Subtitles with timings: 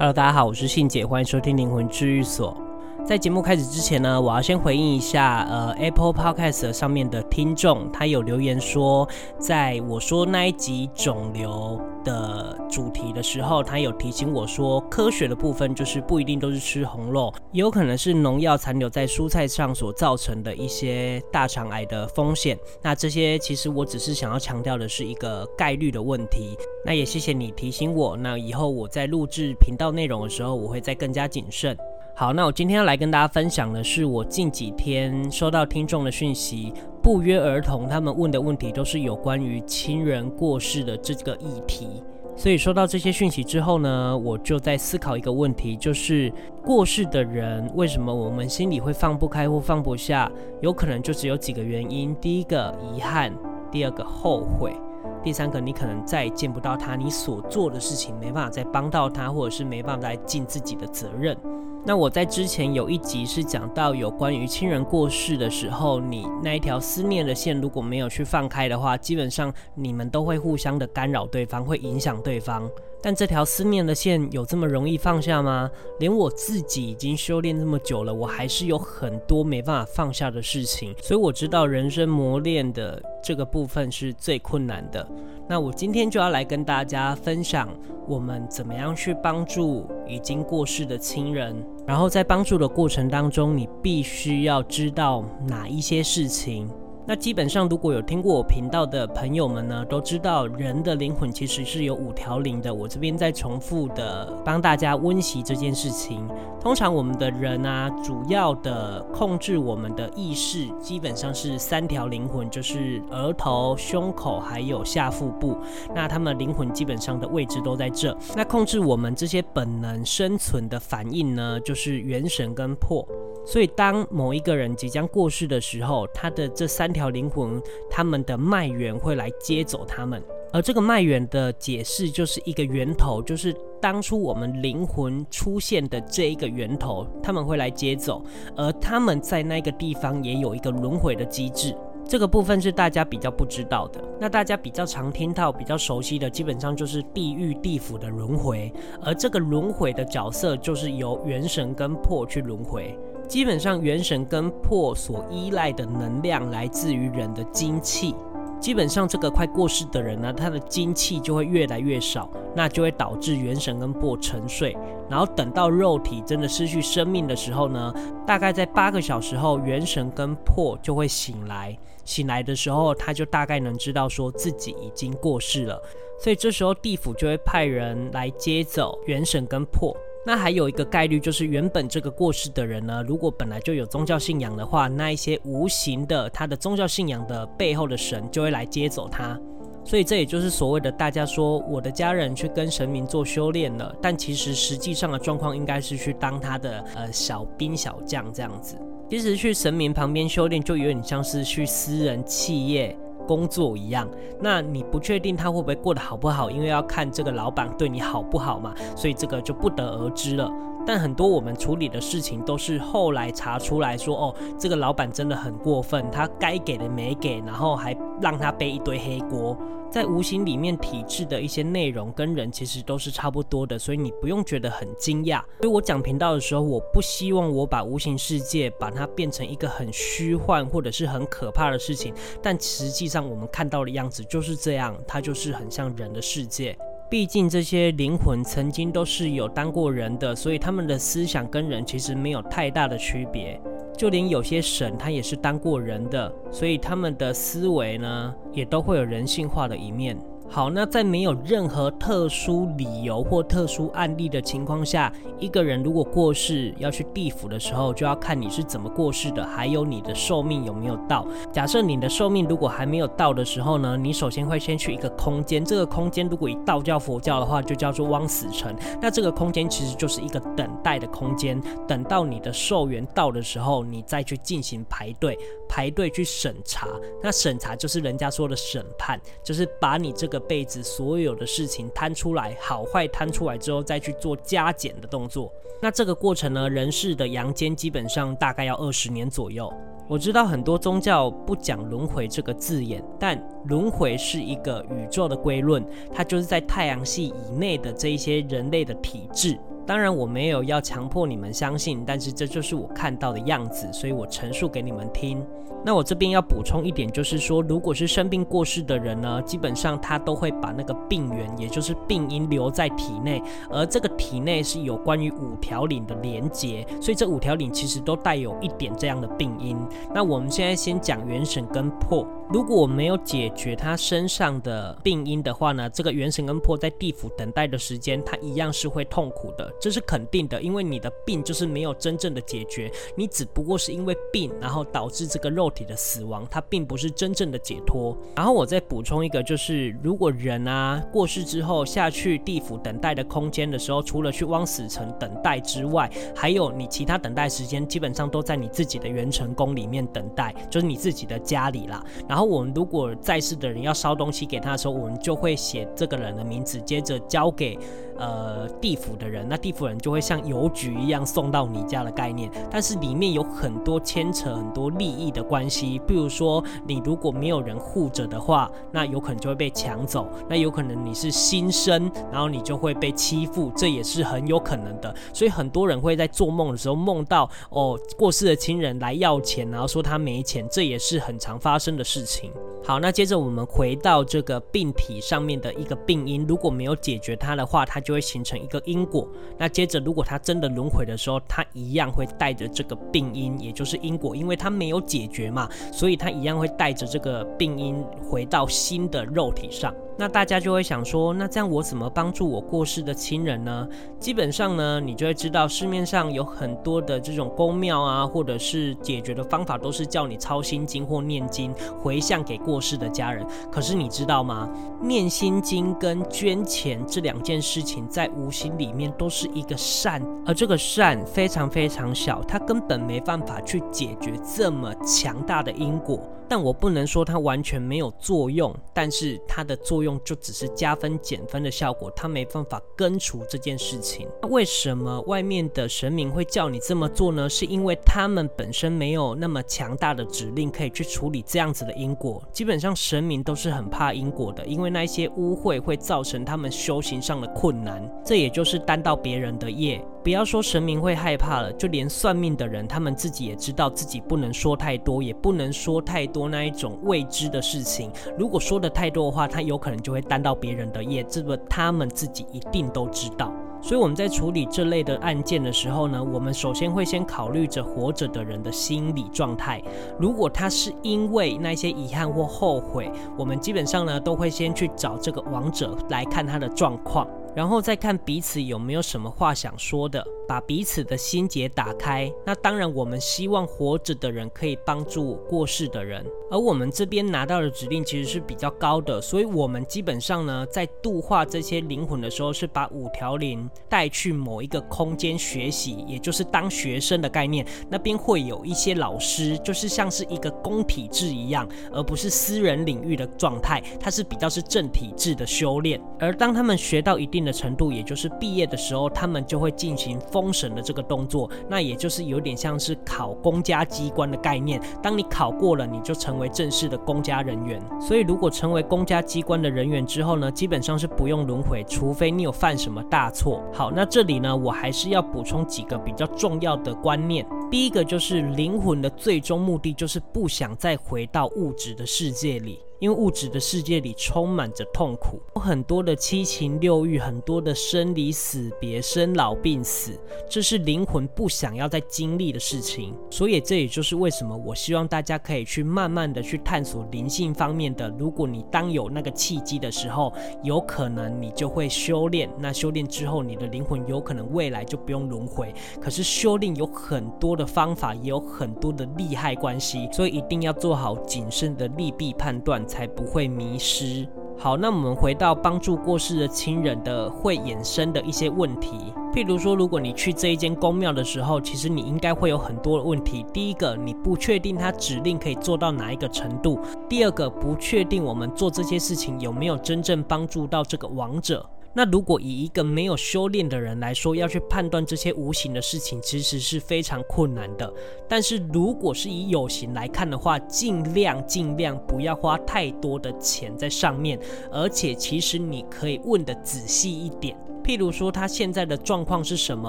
[0.00, 2.56] Hello，大家好，我是信姐，欢迎收听灵魂治愈所。
[3.04, 22.56] 在节目开始之前呢，我要先回应一下，呃，Apple Podcast 上面的听众，他有留言说，在我说那一集肿瘤的主题的时候，他有提醒我说，科学的部分就是不一定都是吃红肉，也有可能是农药残留在蔬菜上所造成的一些大肠癌的风险。
[22.80, 26.56] 那这些其实我只是想要强调的是一个概率的问题。
[26.86, 31.76] 那也谢谢你提醒我，那以后我在录制频道内容的时候，我会再更加谨慎。
[32.20, 36.70] 好，那我今天要来跟大家分享的是我近几天收到听众的讯息，
[37.02, 41.88] 不约而同，他们问的问题都是有关于亲人过世的这个议题。
[42.36, 46.30] 所以收到这些讯息之后呢，我就在思考一个问题，就是
[46.62, 50.30] 过世的人为什么我们心里会放不开或放不下？
[50.60, 53.32] 有可能就只有几个原因：第一个遗憾，
[53.72, 54.74] 第二个后悔。
[55.22, 61.34] 第三个，你可能再也见不到他，你所做的事情没办法再帮到他，或者是没办法再尽自己的责任。
[61.82, 72.70] 那我在之前有一集是讲到有关于亲人过世的时候，你那一条思念的线如果没有去放开的话，基本上你们都会互相的干扰对方，会影响对方。
[73.02, 75.70] 但这条思念的线有这么容易放下吗？
[75.98, 80.94] 连我自己已经修炼这么久了，我还是有很多没办法放下的事情。
[81.02, 85.06] 所以我知道人生磨练的这个部分是最困难的。
[85.48, 87.68] 那我今天就要来跟大家分享，
[88.06, 91.56] 我们怎么样去帮助已经过世的亲人。
[91.86, 96.68] 然后在帮助的过程当中，你必须要知道哪一些事情。
[97.10, 102.72] 那基本上，如果有听过我频道的朋友们呢，都知道人的灵魂其实是有五条灵的。
[102.72, 106.24] 我这边再重复的帮大家温习这件事情。
[106.60, 115.58] 通常我们的人啊，主要的控制我们的意识，基本上是三条灵魂，就是额头、胸口还有下腹部。
[115.92, 118.16] 那他们灵魂基本上的位置都在这。
[118.36, 123.04] 那控制我们这些本能生存的反应呢，就是元神跟魄。
[123.44, 130.22] 所以，当某一个人即将过世的时候，他的这三条灵魂，他们的脉源会来接走他们。
[130.52, 138.22] 而这个脉源的解释，就是一个源头，就是当初我们灵魂出现的这一个源头，他们会来接走。
[138.56, 141.74] 而他们在那个地方也有一个轮回的机制，
[142.04, 144.02] 这个部分是大家比较不知道的。
[144.20, 148.72] 那大家比较常听到、比较熟悉的，基本上就是地狱、地府的轮回。
[149.02, 152.98] 而这个轮回的角色，就是由元神跟魄去轮回。
[153.30, 158.12] 基本上，元神跟魄所依赖的能量来自于人的精气。
[158.58, 164.76] 基本上，这个快过世的人呢，他的精气就会越来越少，那就会导致元神跟魄沉睡。
[165.08, 167.94] 然后等到肉体真的失去生命的时候呢，
[168.26, 171.78] 大概在八个小时后，元神跟魄就会醒来。
[172.04, 175.80] 醒来的时候，他就大概能知道说自己已经过世了。
[176.18, 179.96] 所以这时候地府就会派人来接走元神跟魄。
[180.26, 189.38] 那还有一个概率，就是原本这个过世的人呢，如果本来就有宗教信仰的话，那一些无形的他的宗教信仰的背后的神就会来接走他。
[189.82, 198.76] 所以这也就是所谓的大家说我的家人去跟神明做修炼了，但其实实际上的状况应该是去当他的呃小兵小将这样子。
[199.08, 202.94] 其实去神明旁边修炼，就有点像是去私人企业。
[203.30, 204.08] 工作一样，
[204.40, 210.50] 那你不确定他会不会过得好不好，因为要看这个老板对你好不好嘛，所以这个就不得而知了。
[210.84, 219.56] 但很多我们处理的事情都是后来查出来说，哦，这个老板真的很过分，他该给的没给，然后还让他背一堆黑锅。
[219.90, 225.42] 在无形里面，体制的一些内容跟人其实都是差不多的，所以你不用觉得很惊讶。
[225.60, 236.78] 所以我讲频道的时候，我不希望我把无形世界把它变成一个很虚幻或者是很可怕的事情，但实际上我们看到的样子就是这样，它就是很像人的世界。
[237.10, 243.60] 毕竟这些灵魂曾经都是有当过人的，所以他们的思想跟人其实没有太大的区别。
[244.00, 250.16] 就连有些神，他也是当过人的，所以他们的思维呢，也都会有人性化的一面。
[250.52, 261.24] 好，那在没有任何特殊理由或特殊案例的情况下，一个人如果过世要去地府的时候，就要看你是怎么过世的，还有你的寿命有没有到。
[261.52, 268.74] 假设你的寿命如果还没有到的时候呢，你首先会先去一个空间，这个空间如果以道教、佛教的话，就叫做枉死城。
[269.00, 275.38] 那这个空间其实就是一个等待的空间，等到你的寿元到的时候，你再去进行排队，
[275.68, 276.88] 排队去审查。
[277.22, 280.39] 那审查就是人家说的审判，就是把你这个。
[280.40, 285.52] 辈子所有的事情摊出来，好坏摊出来之后，再去做加减的动作。
[285.80, 289.72] 那这个过程呢，人世的阳间基本上大概要二十年左右。
[290.08, 299.56] 我知道很多宗教不讲轮回这个字眼，但轮回是一个宇宙的归论，它就是在太阳系以内的这一些人类的体质。
[299.86, 305.44] 当然我没有要强迫你们相信，但是这就是我看到的样子，所以我陈述给你们听。
[305.82, 319.74] 那我这边要补充一点，就是说，如果是生病过世的人呢，基本上他都会把那个病源，也就是病因留在体内，而这个体内是有关于五条领的连结，所以这五条领其实都带有一点这样的病因。
[320.14, 322.26] 那我们现在先讲元神跟魄。
[322.52, 338.16] 如果我没有解决他身上的病因的话呢，这个元神跟魄在地府等待的时间，他一样是会痛苦的，这是肯定的，因为你的病就是没有真正的解决，你只不过是因为病，然后导致这个肉体的死亡，它并不是真正的解脱。
[338.34, 352.04] 然后我再补充一个，就是如果人啊过世之后下去地府等待的空间的时候，除了去枉死城等待之外，还有你其他等待时间，基本上都在你自己的元辰宫里面等待，就是你自己的家里啦。
[352.28, 352.39] 然后。
[352.40, 357.78] 然后我们如果在世的人要烧东西给他的时候，我们就会写这个人的名字，接着交给
[358.20, 362.48] 呃地府的人，那地府人就会像邮局一样送到你家的概念。
[362.70, 375.12] 但是里面有很多牵扯很多利益的关系，比如说你如果没有人护着的话，那有可能就会被抢走；那有可能你是新生，然后你就会被欺负，这也是很有可能的。
[375.32, 382.52] 所以很多人会在做梦的时候梦到哦过世的亲人来要钱，然后说他没钱，这也是很常发生的事情。
[382.90, 389.28] 好，那接着我们回到这个病体上面的一个病因，如果没有解决它的话，它就会形成一个因果。
[389.56, 397.94] 那接着，如果它真的轮回的时候，它一样会带着这个病因，也就是因果，因为它没有解决嘛，所以它一样会带着这个病因
[398.28, 399.94] 回到新的肉体上。
[400.20, 403.88] 那大家就会想说，那这样我怎么帮助我过世的亲人呢？
[404.18, 411.72] 基本上呢，你就会知道市面上有很多的这种宫庙啊，或者是解决的方法，都是叫你抄心经或念经
[412.02, 413.46] 回向给过世的家人。
[413.72, 414.68] 可是你知道吗？
[415.00, 426.20] 念心经跟捐钱这两件事情，在无形里面都是一个善，而这个善非常非常小，它根本没办法去解决这么强大的因果。
[426.46, 434.26] 但我不能说它完全没有作用，但是它的作用就只是加分减分的效果，它没办法根除这件事情。
[434.42, 437.48] 那为什么外面的神明会叫你这么做呢？
[437.48, 442.42] 是因为他们本身没有那么强大的指令可以去处理这样子的因果。
[442.52, 450.02] 基本上神明都是很怕因果的，因为那些污秽会造成他们修行上的困难，这也就是担到别人的业。
[450.22, 458.10] 不要说神明会害怕了，就连算命的人，他们自己也知道自己不能说太多，也不能说太多那一种未知的事情。
[458.38, 463.50] 如果说的太多的话，他有可能就会担到别人的业，这个他们自己一定都知道。
[463.82, 469.82] 所以我们在处理这类的案件的时候呢，我们首先会先考虑着活着的人的心理状态。
[470.18, 477.26] 如果他是因为那些遗憾或后悔，我们基本上呢都会先去找这个亡者来看他的状况。
[477.54, 480.24] 然后再看彼此有没有什么话想说的。
[480.48, 497.64] 把彼此的心结打开，那当然我们希望活着的人可以帮助过世的人，而我们这边拿到的指令其实是比较高的，所以我们基本上呢，在度化这些灵魂的时候，是把五条灵带去某一个空间学习，也就是当学生的概念。
[497.88, 506.02] 那边会有一些老师，就是像是一个公体制一样，而不是私人领域的状态，它是比较是正体制的修炼。
[506.18, 510.18] 而当他们学到一定的程度，也就是毕业的时候，他们就会进行。
[510.30, 514.80] 封神的这个动作，那也就是有点像是考公家机关的概念。
[515.02, 517.80] 当你考过了，你就成为正式的公家人员。
[518.00, 523.62] 所以，如果成为公家机关的人员之后呢，基本上是不用轮回，除非你有犯什么大错。
[523.72, 527.46] 好，那这里呢，我还是要补充几个比较重要的观念。
[527.70, 532.80] 第一个就是灵魂的最终目的，就是不想再回到物质的世界里。
[533.00, 540.12] 因为物质的世界里充满着痛苦，有很多的七情六欲，很多的生离死别、生老病死，
[540.48, 543.16] 这是灵魂不想要再经历的事情。
[543.30, 548.14] 所以这也就是为什么我希望大家可以去慢慢的去探索灵性方面的。
[548.18, 550.30] 如果你当有那个契机的时候，
[550.62, 552.50] 有可能你就会修炼。
[552.58, 555.72] 那修炼之后，你的灵魂有可能未来就不用轮回。
[556.02, 562.86] 可是修炼有很多的方法，也有很多的利害关系，所以一定要做好谨慎的利弊判断。
[562.90, 564.26] 才不会迷失。
[564.58, 573.46] 好，那我们回到帮助过世的亲人的会衍生的一些问题，譬如说，如果你去这一间宫庙的时候，其实你应该会有很多的问题。
[573.54, 576.76] 第一个，你不确定他指令可以做到哪一个程度；
[577.08, 581.64] 第二个，不确定我们做这些事情有没有真正帮助到这个亡者。
[581.92, 587.92] 那如果以一个没有修炼的人来说，要去判断这些无形的事情，其实是非常困难的。
[588.28, 594.38] 但是如果是以有形来看的话，尽量尽量不要花太多的钱在上面，
[594.70, 597.56] 而且其实你可以问得仔细一点。
[597.90, 599.88] 譬如说他现在的状况是什么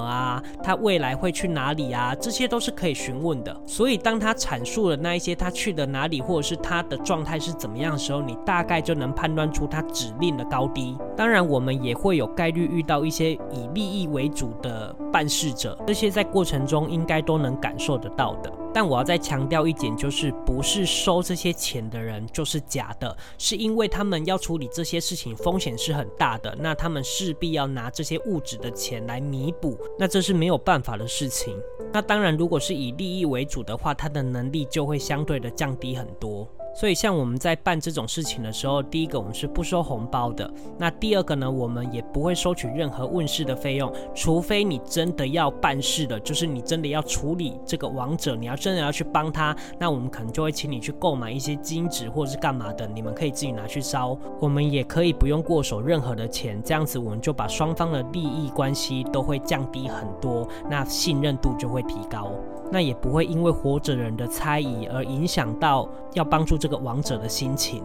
[0.02, 3.56] 啊，他未来会去哪里啊，这些都是可以询问的。
[3.64, 10.98] 所以当他阐述了那一些他去的哪里，或者是他的状态是怎么样的时候，你大概就能判断出他指令的高低。
[11.16, 18.52] 当然，我们也会有概率遇到一些以利益为主的办事者，这些在过程中应该都能感受得到的。
[18.74, 31.58] 但我要再强调一点，就是不是收这些钱的人就是假的，是因为他们要处理这些事情，风险是很大的，那他们势必要拿这些物质的钱来弥补，那这是没有办法的事情。
[31.94, 36.48] 那当然，如果是以利益为主的话，他的能力就会相对的降低很多。
[36.74, 40.50] 所以，像我们在办这种事情的时候，第一个我们是不收红包的。
[40.78, 54.18] 那第二个呢，我们也不会收取任何问事的费用，除非你真的要办事的，就是你真的要处理这个亡者，你要真的要去帮他，那我们可能就会请你去购买一些金纸或者是干嘛的，你们可以自己拿去烧。
[54.40, 62.32] 我们也可以不用过手任何的钱，这样子我们就把双方的利益关系都会降低很多，那信任度就会提高。
[62.72, 67.84] 那也不会因为活着人的猜疑而影响到要帮助这个亡者的心情。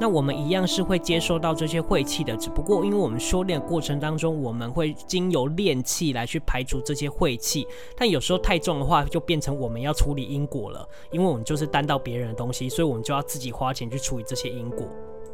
[0.00, 7.66] 那我们一样是会接收到这些晦气的，只不过因为我们修炼的过程当中，我们会经由练气来去排除这些晦气。
[7.96, 14.86] 但有时候太重的话，就变成我们要处理因果了，因为我们就是担到别人的东西，所以我们就要自己花钱去处理这些因果。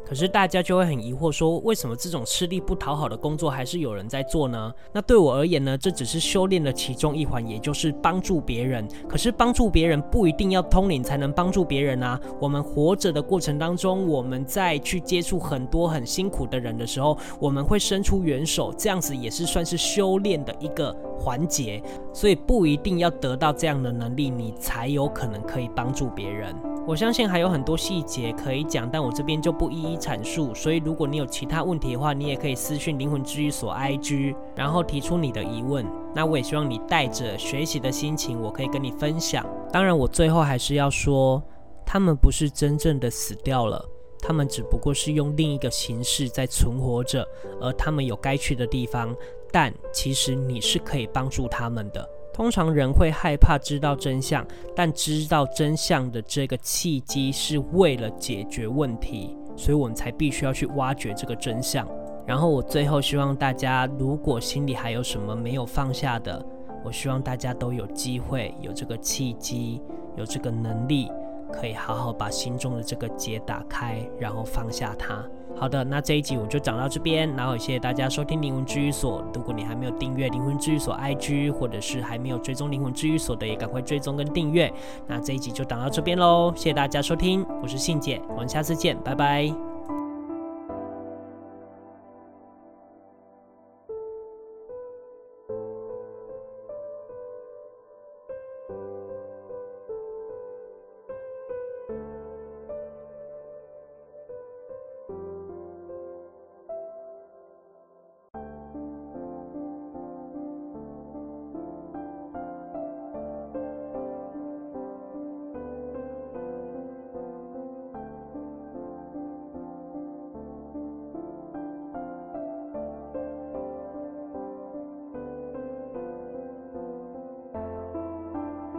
[0.05, 4.71] 可是大家就会很疑惑，说为什么这种吃力不讨好的工作还是有人在做呢？
[4.93, 8.87] 那对我而言呢，这只是修炼的其中一环，也就是帮助别人。
[9.09, 12.19] 可是帮助别人不一定要通灵才能帮助别人啊。
[12.39, 21.81] 我们活着的过程当中，我们在去接触很多很辛苦的人的时候，我们会伸出援手，这样子也是算是修炼的一个环节。
[22.13, 26.55] 所以不一定要得到这样的能力，你才有可能可以帮助别人。
[26.87, 30.53] 我相信还有很多细节可以讲，但我这边就不一一阐述。
[30.53, 35.83] 所以如果你有其他问题的话，你也可以私讯灵魂治愈所 IG，然后提出你的疑问。
[36.13, 39.43] 那我也希望你带着学习的心情，我可以跟你分享。
[39.71, 41.41] 当然，我最后还是要说，
[41.83, 43.83] 他们不是真正的死掉了，
[44.19, 47.27] 他们只不过是用另一个形式在存活着，
[47.59, 49.15] 而他们有该去的地方。
[49.51, 52.07] 但其实你是可以帮助他们的。
[52.35, 61.87] 通常人会害怕知道真相，但知道真相的这个契机是为了解决问题，所以我们才必须要去挖掘这个真相。
[62.27, 66.45] 然后我最后希望大家，如果心里还有什么没有放下的，
[66.83, 69.81] 我希望大家都有机会，有这个契机，
[70.17, 71.09] 有这个能力，
[71.53, 75.25] 可以好好把心中的这个结打开，然后放下它。
[75.57, 79.23] 好的，那这一集我就讲到这边，然后谢谢大家收听灵魂治愈所。
[79.33, 84.71] 如果你还没有订阅灵魂治愈所 IG，或者是还没有追踪灵魂治愈所的，也赶快追踪跟订阅。
[85.07, 89.74] 那这一集就讲到这边喽，谢谢大家收听，我是信姐，我们下次见，拜拜。